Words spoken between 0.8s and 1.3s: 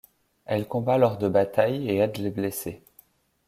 lors de